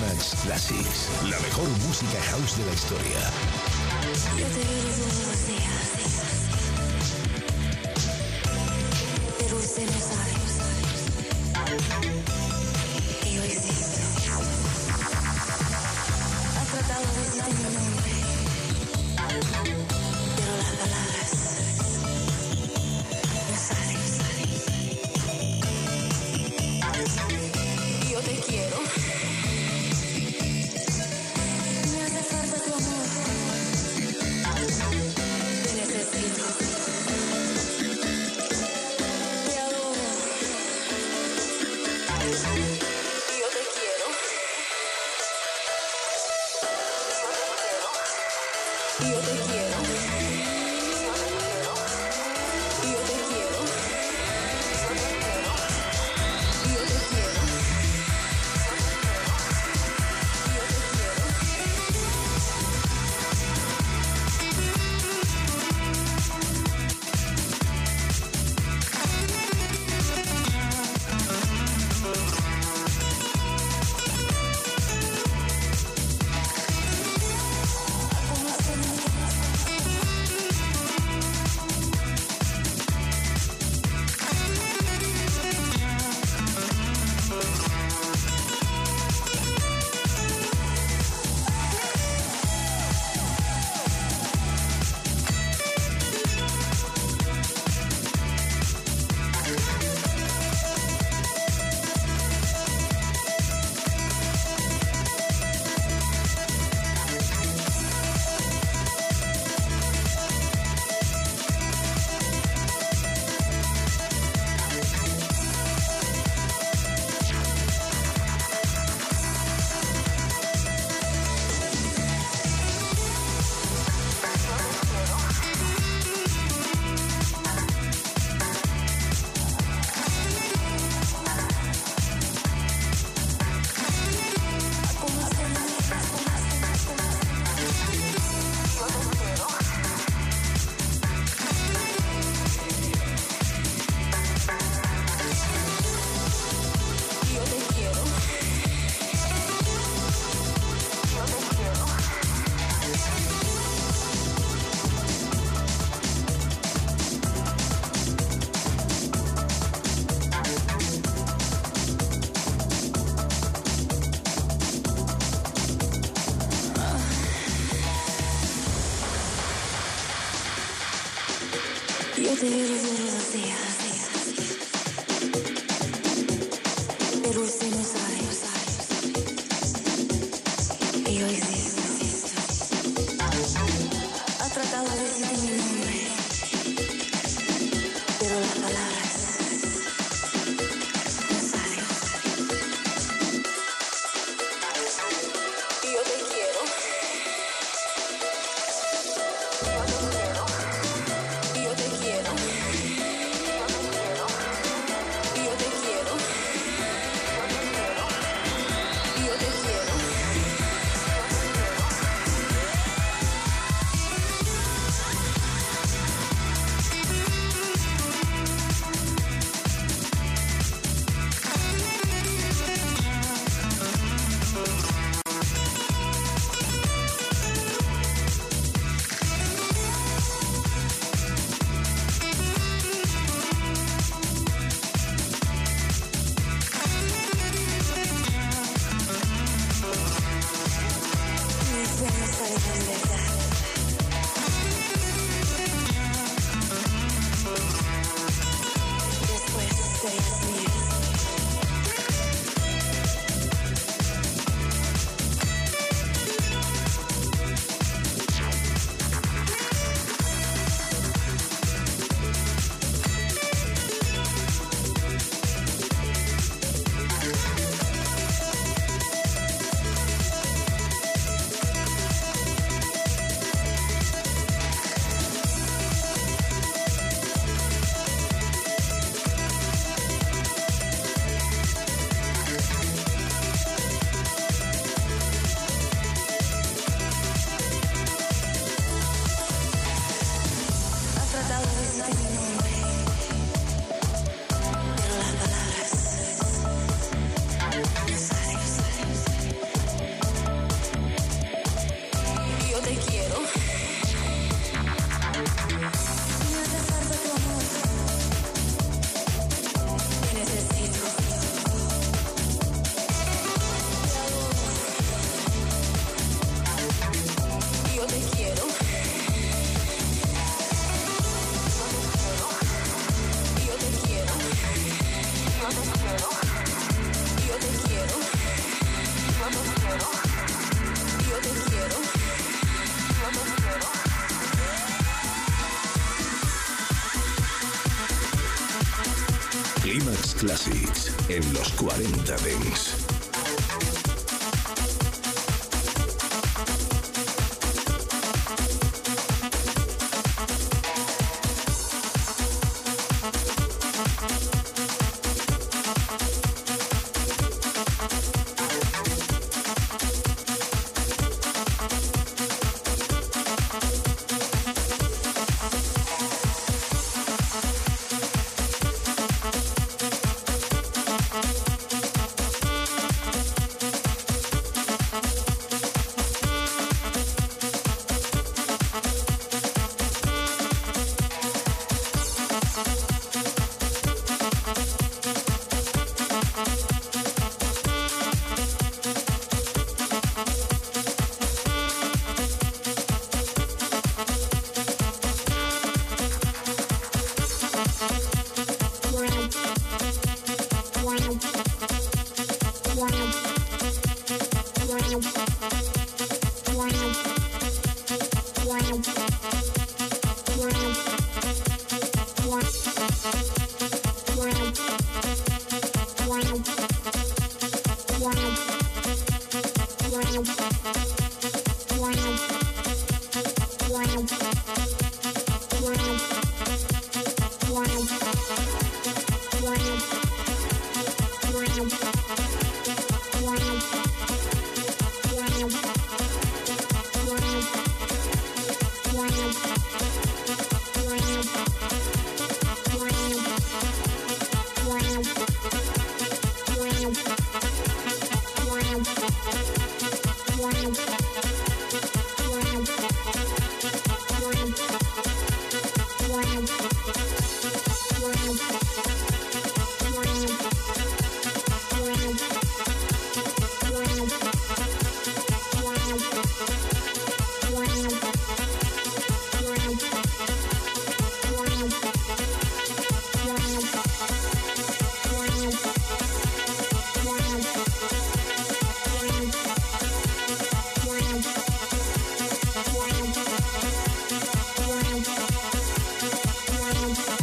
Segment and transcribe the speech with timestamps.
[0.00, 3.20] Climax Classics, la mejor música house de la historia.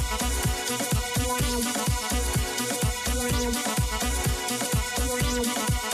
[0.09, 0.37] Thank
[5.83, 5.86] you.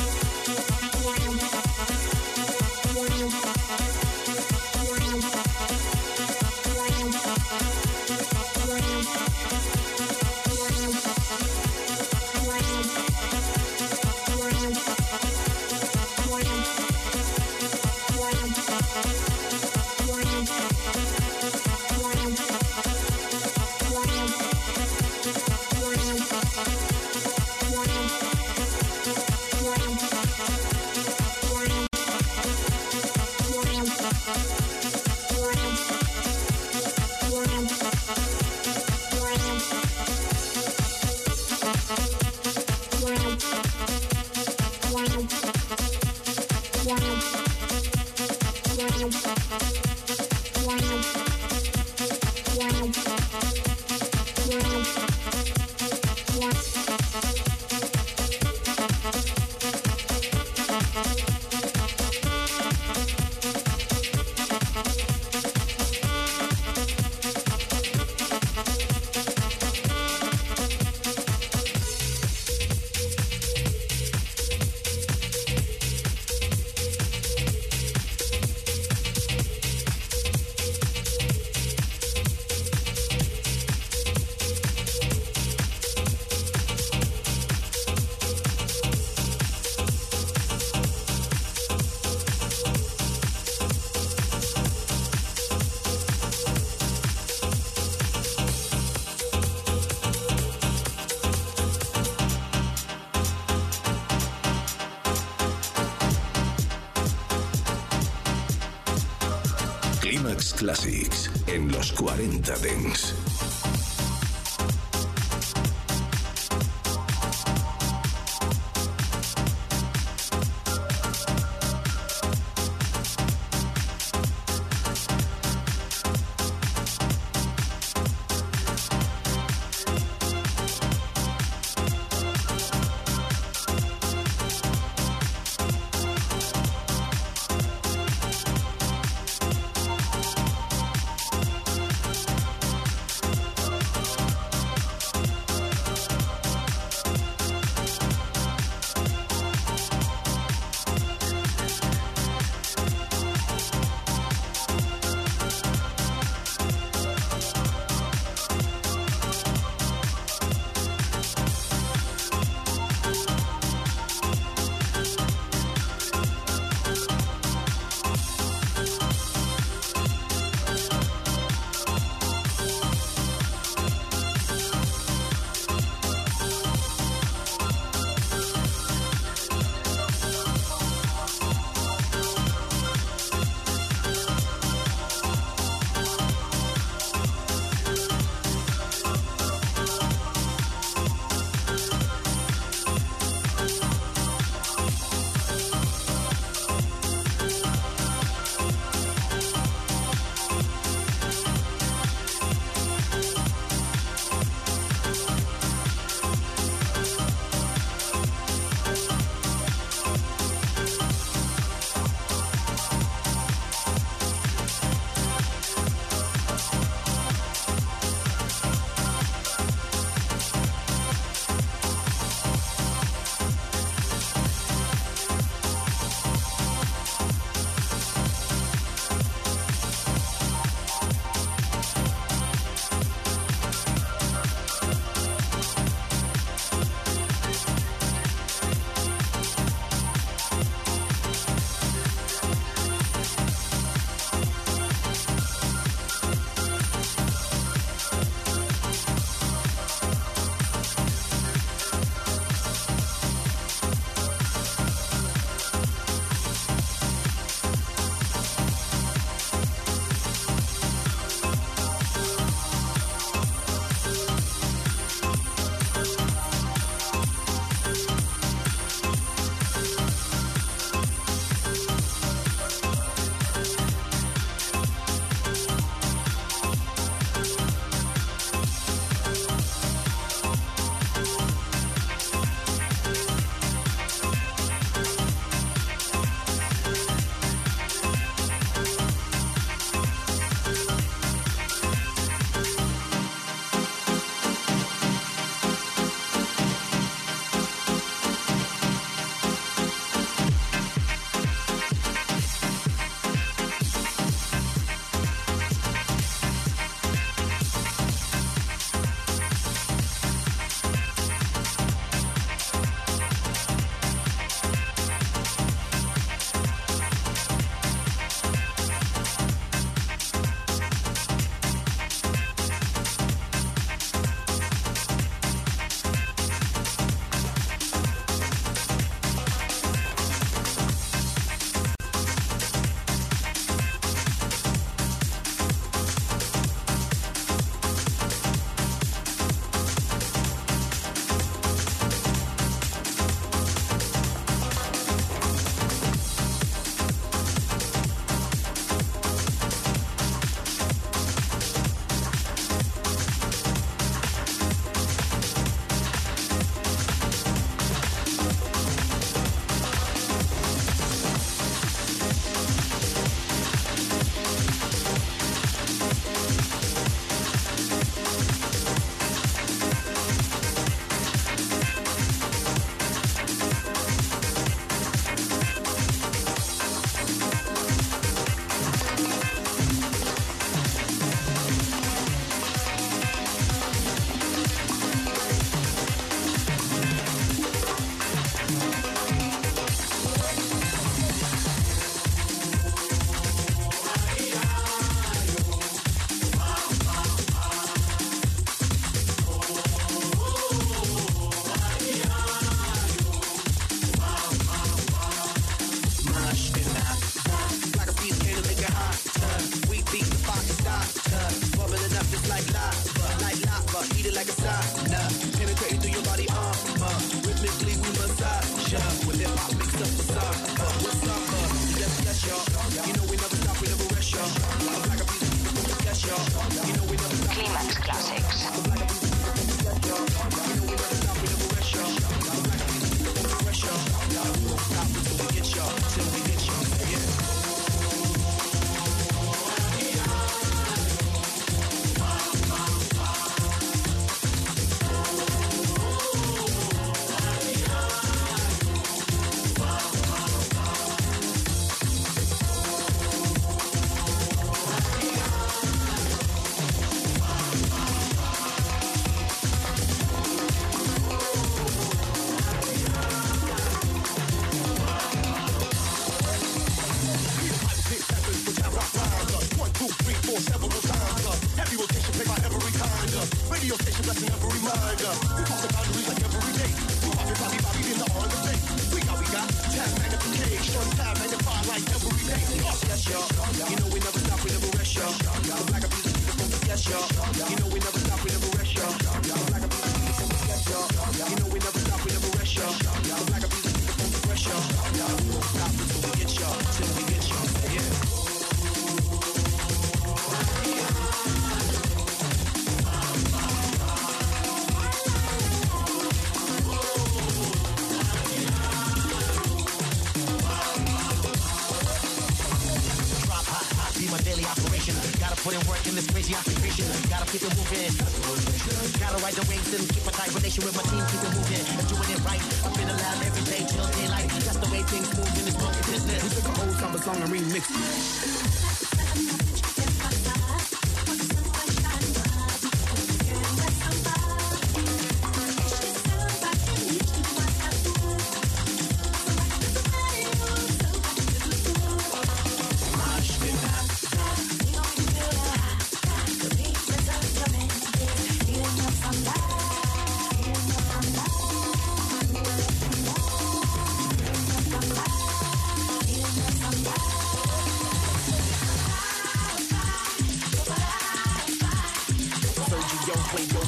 [110.54, 113.33] Classics en los 40 Dents.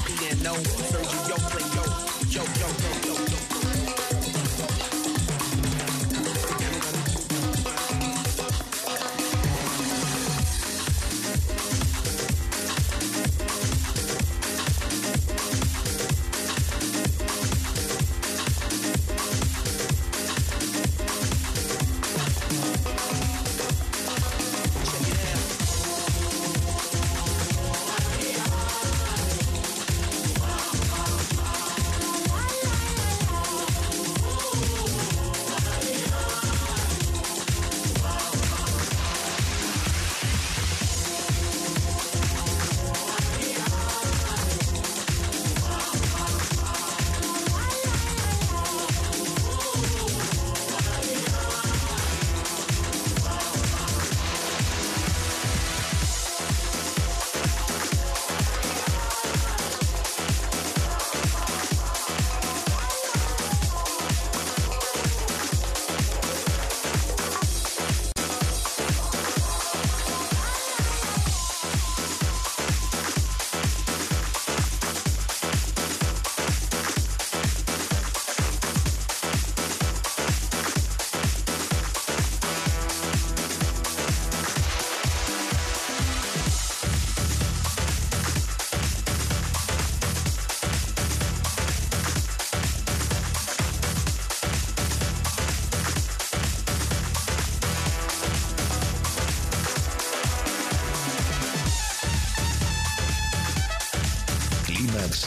[0.05, 0.63] being known.
[0.63, 1.24] know.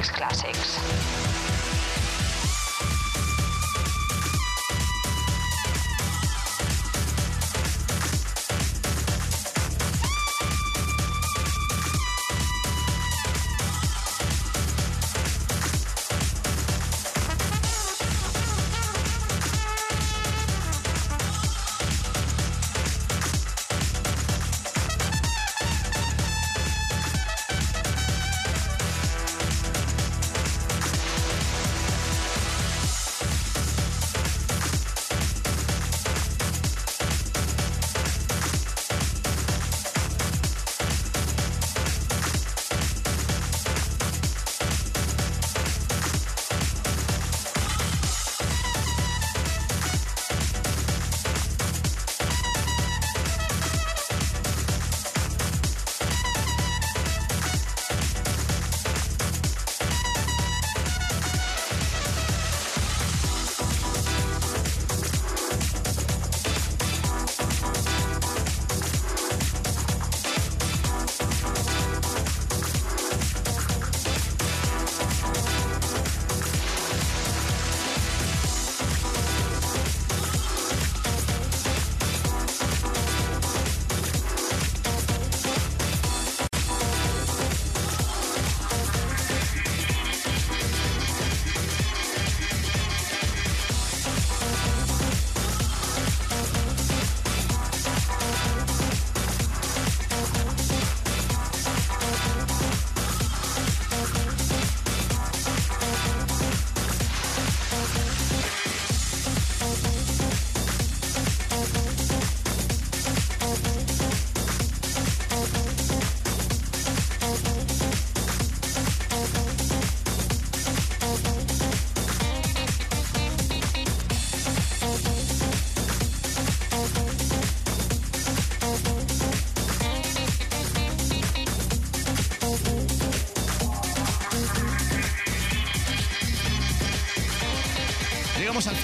[0.00, 0.59] Climax Classics.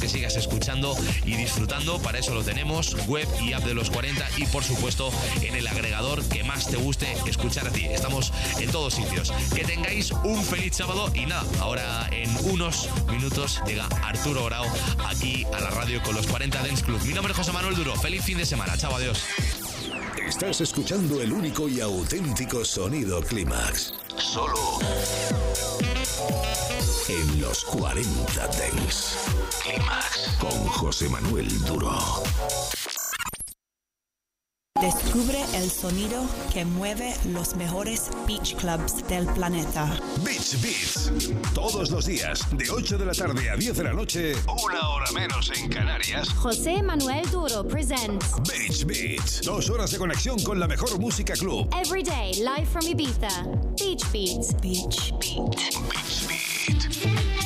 [0.00, 2.00] que sigas escuchando y disfrutando.
[2.00, 5.66] Para eso lo tenemos, web y app de los 40 y por supuesto en el
[5.66, 7.84] agregador que más te guste escuchar a ti.
[7.84, 9.32] Estamos en todos sitios.
[9.54, 14.64] Que tengáis un feliz sábado y nada, ahora en unos minutos llega Arturo Grau
[15.06, 17.02] aquí a la radio con los 40 Dance Club.
[17.04, 17.94] Mi nombre es José Manuel Duro.
[17.96, 18.76] Feliz fin de semana.
[18.76, 19.20] Chao, adiós.
[20.30, 23.92] Estás escuchando el único y auténtico sonido Clímax.
[24.16, 24.78] Solo
[27.08, 29.16] en los 40 Dents.
[29.64, 31.98] Clímax con José Manuel Duro.
[34.80, 36.22] Descubre el sonido
[36.52, 39.84] que mueve los mejores beach clubs del planeta.
[40.24, 41.10] Beach Beats.
[41.54, 45.10] Todos los días, de 8 de la tarde a 10 de la noche, una hora
[45.12, 46.30] menos en Canarias.
[46.30, 49.42] José Manuel Duro presents Beach Beats.
[49.42, 51.68] Dos horas de conexión con la mejor música club.
[51.74, 53.28] Every Day Live from Ibiza.
[53.76, 54.54] Beach Beats.
[54.62, 55.56] Beach Beat.
[55.56, 56.99] Beach Beat.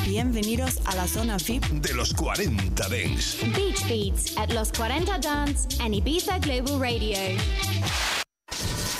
[0.06, 3.38] Bienvenidos a la zona VIP De los 40 Dents.
[3.56, 7.16] Beach Beats at Los 40 Dance and Ibiza Global Radio.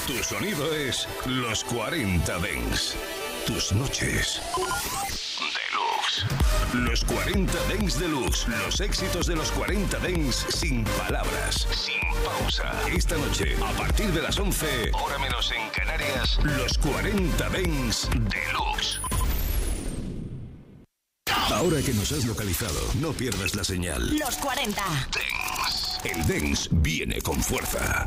[0.07, 2.96] Tu sonido es los 40 Dents.
[3.46, 4.40] Tus noches.
[5.38, 6.24] Deluxe.
[6.72, 8.48] Los 40 Dents Deluxe.
[8.64, 11.66] Los éxitos de los 40 Dents sin palabras.
[11.70, 12.72] Sin pausa.
[12.96, 19.00] Esta noche, a partir de las 11, hora menos en Canarias, los 40 Dents Deluxe.
[21.53, 24.16] Ahora que nos has localizado, no pierdas la señal.
[24.16, 24.82] Los 40.
[24.82, 26.09] Dance.
[26.09, 28.07] El Dance viene con fuerza.